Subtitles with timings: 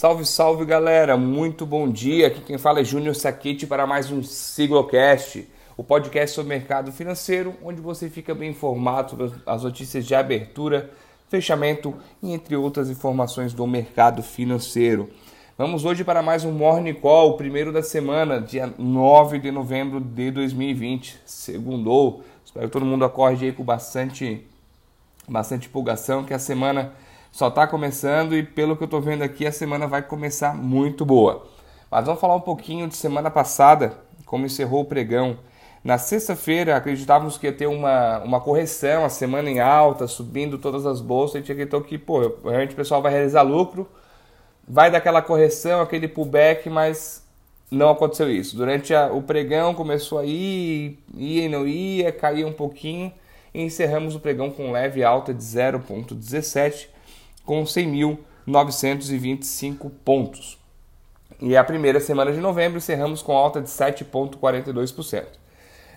[0.00, 2.28] Salve, salve galera, muito bom dia.
[2.28, 7.54] Aqui quem fala é Júnior Saquete para mais um Siglocast, o podcast sobre mercado financeiro,
[7.62, 10.90] onde você fica bem informado sobre as notícias de abertura,
[11.28, 15.10] fechamento e entre outras informações do mercado financeiro.
[15.58, 20.00] Vamos hoje para mais um Morning Call, o primeiro da semana, dia 9 de novembro
[20.00, 22.24] de 2020, segundou.
[22.42, 24.46] Espero que todo mundo acorde aí com bastante,
[25.28, 26.90] bastante empolgação, que a semana
[27.32, 31.04] só está começando e pelo que eu estou vendo aqui, a semana vai começar muito
[31.04, 31.46] boa.
[31.90, 33.94] Mas vamos falar um pouquinho de semana passada,
[34.26, 35.38] como encerrou o pregão.
[35.82, 40.84] Na sexta-feira, acreditávamos que ia ter uma, uma correção, a semana em alta, subindo todas
[40.84, 41.36] as bolsas.
[41.36, 43.88] A gente acreditou que, pô, realmente o pessoal vai realizar lucro,
[44.68, 47.26] vai dar aquela correção, aquele pullback, mas
[47.70, 48.56] não aconteceu isso.
[48.56, 53.12] Durante a, o pregão começou a ir, ia e não ia, caía um pouquinho
[53.54, 56.88] e encerramos o pregão com leve alta de 0,17
[57.50, 60.56] com 100.925 pontos.
[61.40, 65.24] E a primeira semana de novembro encerramos com alta de 7,42%.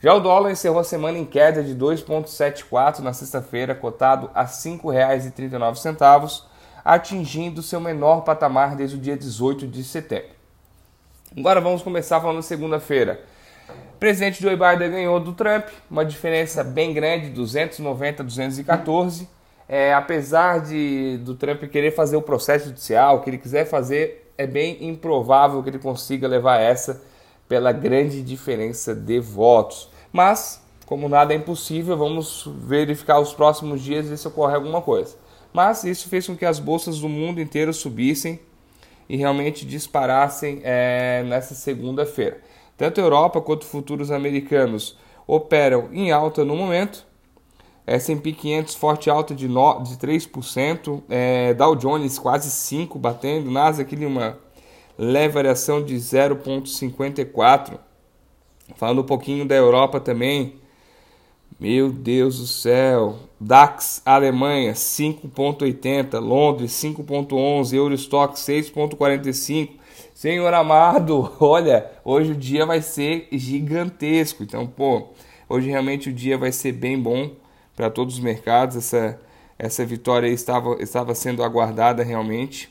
[0.00, 4.46] Já o dólar encerrou a semana em queda de 2,74 na sexta-feira, cotado a R$
[4.46, 6.44] 5,39,
[6.84, 10.30] atingindo seu menor patamar desde o dia 18 de setembro.
[11.36, 13.24] Agora vamos começar falando segunda-feira.
[13.96, 19.39] O presidente Joe Biden ganhou do Trump, uma diferença bem grande, 290 a 214
[19.72, 24.44] é, apesar de do Trump querer fazer o processo judicial, que ele quiser fazer, é
[24.44, 27.00] bem improvável que ele consiga levar essa
[27.48, 29.88] pela grande diferença de votos.
[30.12, 34.82] Mas, como nada é impossível, vamos verificar os próximos dias e ver se ocorre alguma
[34.82, 35.16] coisa.
[35.52, 38.40] Mas isso fez com que as bolsas do mundo inteiro subissem
[39.08, 42.40] e realmente disparassem é, nessa segunda-feira.
[42.76, 47.08] Tanto a Europa quanto futuros americanos operam em alta no momento
[47.86, 53.94] S&P 500 forte alta de, no, de 3%, é, Dow Jones quase 5% batendo, Nasdaq
[54.04, 54.38] uma
[54.96, 57.78] leve variação de 0,54%.
[58.76, 60.60] Falando um pouquinho da Europa também,
[61.58, 69.70] meu Deus do céu, DAX Alemanha 5,80, Londres 5,11, Eurostock 6,45.
[70.14, 74.42] Senhor amado, olha, hoje o dia vai ser gigantesco.
[74.42, 75.08] Então, pô,
[75.48, 77.30] hoje realmente o dia vai ser bem bom
[77.80, 78.76] para todos os mercados.
[78.76, 79.18] Essa,
[79.58, 82.70] essa vitória estava, estava sendo aguardada realmente.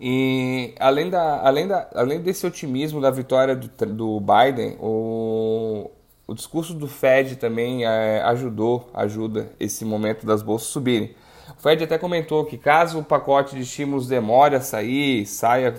[0.00, 5.90] E além, da, além, da, além desse otimismo da vitória do, do Biden, o,
[6.28, 11.16] o discurso do Fed também é, ajudou, ajuda esse momento das bolsas subirem.
[11.58, 15.74] O Fed até comentou que caso o pacote de estímulos demore a sair, saia,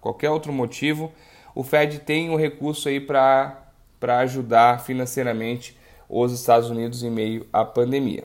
[0.00, 1.12] qualquer outro motivo,
[1.54, 3.58] o Fed tem um recurso aí para
[4.20, 5.76] ajudar financeiramente
[6.08, 8.24] os Estados Unidos em meio à pandemia.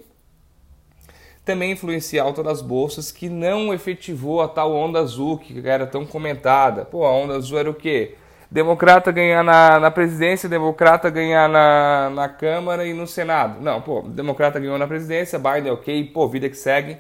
[1.46, 5.88] Também influencia a alta das bolsas que não efetivou a tal onda azul que era
[5.88, 6.86] tão comentada.
[6.86, 8.16] Pô, a onda azul era o quê?
[8.52, 13.62] Democrata ganhar na, na presidência, democrata ganhar na, na Câmara e no Senado.
[13.62, 16.98] Não, pô, democrata ganhou na presidência, Biden ok, pô, vida que segue,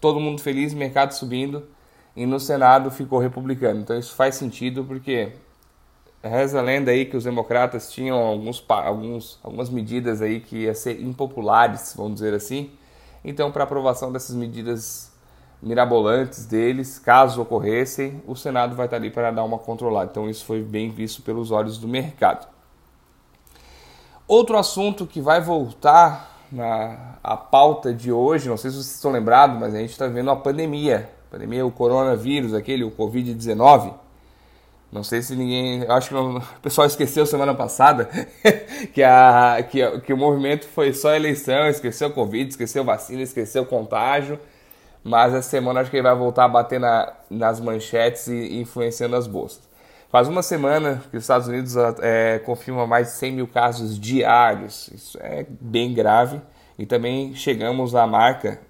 [0.00, 1.68] todo mundo feliz, mercado subindo,
[2.16, 3.80] e no Senado ficou republicano.
[3.80, 5.32] Então isso faz sentido porque
[6.22, 10.74] Reza a lenda aí que os democratas tinham alguns, alguns, algumas medidas aí que ia
[10.74, 12.70] ser impopulares, vamos dizer assim.
[13.24, 15.10] Então, para aprovação dessas medidas
[15.60, 20.10] mirabolantes deles, caso ocorressem, o Senado vai estar ali para dar uma controlada.
[20.12, 22.46] Então, isso foi bem visto pelos olhos do mercado.
[24.28, 29.10] Outro assunto que vai voltar na a pauta de hoje, não sei se vocês estão
[29.10, 31.10] lembrados, mas a gente está vendo a pandemia.
[31.28, 34.01] A pandemia, o coronavírus, aquele, o Covid-19
[34.92, 35.86] não sei se ninguém.
[35.88, 38.10] Acho que o pessoal esqueceu semana passada
[38.92, 44.38] que, a, que, que o movimento foi só eleição, esqueceu Covid, esqueceu vacina, esqueceu contágio.
[45.02, 49.16] Mas essa semana acho que ele vai voltar a bater na, nas manchetes e influenciando
[49.16, 49.62] as bolsas.
[50.10, 54.88] Faz uma semana que os Estados Unidos é, confirma mais de 100 mil casos diários.
[54.88, 56.38] Isso é bem grave.
[56.78, 58.60] E também chegamos à marca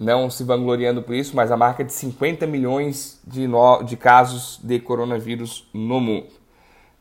[0.00, 4.58] não se vangloriando por isso, mas a marca de 50 milhões de, no, de casos
[4.64, 6.28] de coronavírus no mundo.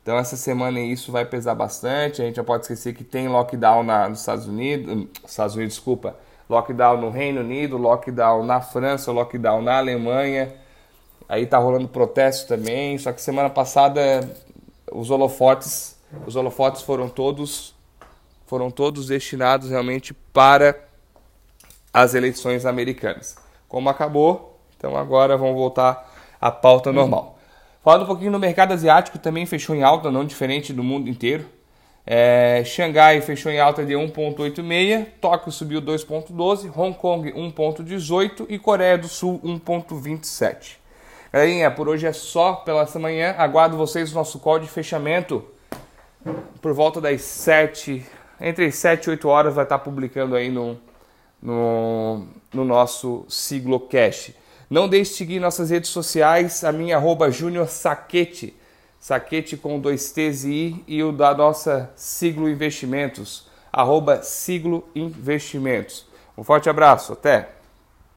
[0.04, 2.22] Então essa semana isso vai pesar bastante.
[2.22, 5.76] A gente já pode esquecer que tem lockdown na, nos Estados Unidos, hum, Estados Unidos,
[5.76, 6.18] desculpa,
[6.50, 10.54] lockdown no Reino Unido, lockdown na França, lockdown na Alemanha.
[11.30, 12.98] Aí tá rolando protesto também.
[12.98, 14.30] Só que semana passada
[14.92, 15.98] os holofotes,
[16.28, 17.74] os holofotes foram todos
[18.46, 20.89] foram todos destinados realmente para
[21.94, 23.38] as eleições americanas.
[23.68, 26.10] Como acabou, então agora vamos voltar
[26.40, 27.38] à pauta normal.
[27.84, 31.46] Falando um pouquinho no mercado asiático, também fechou em alta, não diferente do mundo inteiro.
[32.06, 38.98] É, Xangai fechou em alta de 1,86, Tóquio subiu 2,12, Hong Kong 1,18 e Coreia
[38.98, 40.78] do Sul 1,27.
[41.32, 43.36] Galerinha, por hoje é só pela essa manhã.
[43.38, 45.46] Aguardo vocês no nosso call de fechamento
[46.62, 48.04] por volta das 7,
[48.42, 50.78] entre 7 e 8 horas vai estar publicando aí no,
[51.42, 54.36] no, no nosso Siglocast.
[54.70, 58.56] Não deixe de seguir nossas redes sociais, a minha arroba Júnior Saquete,
[59.00, 66.06] Saquete com dois T's e I, e o da nossa Siglo Investimentos, arroba Siglo Investimentos.
[66.38, 67.59] Um forte abraço, até!